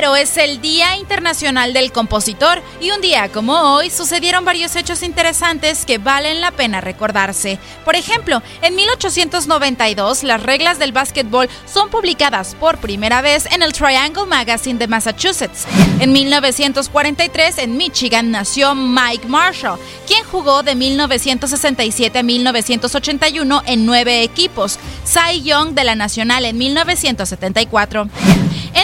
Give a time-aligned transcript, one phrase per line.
[0.00, 4.46] 15 de enero es el Día Internacional del Compositor y un día como hoy sucedieron
[4.46, 7.58] varios hechos interesantes que valen la pena recordarse.
[7.84, 13.74] Por ejemplo, en 1892 las reglas del básquetbol son publicadas por primera vez en el
[13.74, 15.66] Triangle Magazine de Massachusetts.
[15.98, 24.22] En 1943 en Michigan nació Mike Marshall, quien jugó de 1967 a 1981 en nueve
[24.22, 28.08] equipos, Cy Young de la Nacional en 1974.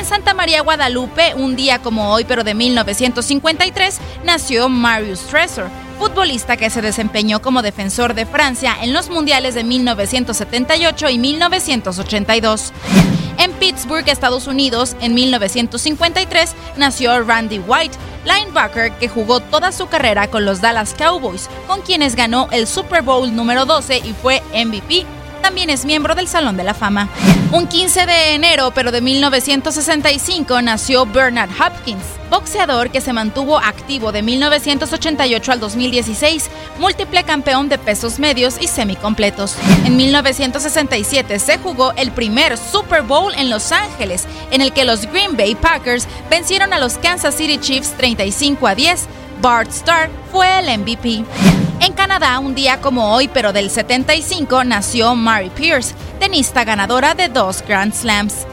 [0.06, 5.68] Santa María Guadalupe, un día como hoy, pero de 1953, nació Marius Tresor,
[5.98, 12.72] futbolista que se desempeñó como defensor de Francia en los mundiales de 1978 y 1982.
[13.38, 20.28] En Pittsburgh, Estados Unidos, en 1953, nació Randy White, linebacker que jugó toda su carrera
[20.28, 25.15] con los Dallas Cowboys, con quienes ganó el Super Bowl número 12 y fue MVP
[25.46, 27.08] también es miembro del Salón de la Fama.
[27.52, 34.10] Un 15 de enero, pero de 1965, nació Bernard Hopkins, boxeador que se mantuvo activo
[34.10, 39.54] de 1988 al 2016, múltiple campeón de pesos medios y semicompletos.
[39.84, 45.06] En 1967 se jugó el primer Super Bowl en Los Ángeles, en el que los
[45.06, 49.06] Green Bay Packers vencieron a los Kansas City Chiefs 35 a 10.
[49.40, 51.24] Bart Starr fue el MVP.
[51.80, 57.28] En Canadá, un día como hoy, pero del 75, nació Mary Pierce, tenista ganadora de
[57.28, 58.46] dos Grand Slams.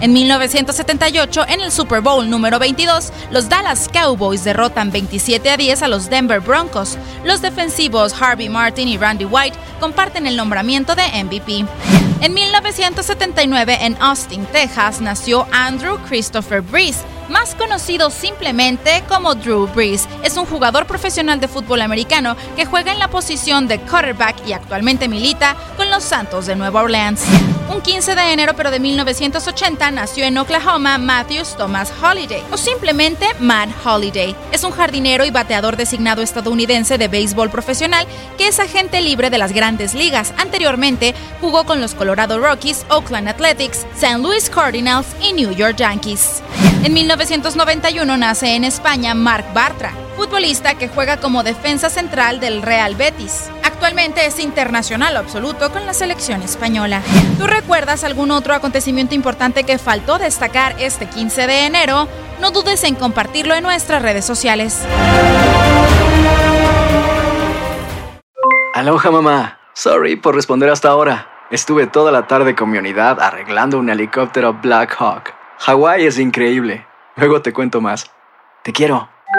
[0.00, 5.82] En 1978, en el Super Bowl número 22, los Dallas Cowboys derrotan 27 a 10
[5.82, 6.96] a los Denver Broncos.
[7.24, 11.64] Los defensivos Harvey Martin y Randy White comparten el nombramiento de MVP.
[12.20, 20.08] En 1979, en Austin, Texas, nació Andrew Christopher Breeze, más conocido simplemente como Drew Brees.
[20.22, 24.52] Es un jugador profesional de fútbol americano que juega en la posición de quarterback y
[24.52, 27.24] actualmente milita con los Santos de Nueva Orleans.
[27.70, 33.26] Un 15 de enero pero de 1980 nació en Oklahoma Matthews Thomas Holiday, o simplemente
[33.40, 34.34] Matt Holiday.
[34.52, 38.06] Es un jardinero y bateador designado estadounidense de béisbol profesional
[38.38, 40.32] que es agente libre de las grandes ligas.
[40.38, 44.18] Anteriormente jugó con los Colorado Rockies, Oakland Athletics, St.
[44.18, 46.42] Louis Cardinals y New York Yankees.
[46.84, 52.96] En 1991 nace en España Marc Bartra, futbolista que juega como defensa central del Real
[52.96, 53.52] Betis.
[53.62, 57.02] Actualmente es internacional absoluto con la selección española.
[57.38, 62.08] ¿Tú recuerdas algún otro acontecimiento importante que faltó destacar este 15 de enero?
[62.40, 64.84] No dudes en compartirlo en nuestras redes sociales.
[68.74, 69.60] Aloha mamá.
[69.72, 71.30] Sorry por responder hasta ahora.
[71.52, 75.32] Estuve toda la tarde con mi unidad arreglando un helicóptero Black Hawk.
[75.58, 76.84] Hawái es increíble.
[77.14, 78.10] Luego te cuento más.
[78.64, 79.08] Te quiero.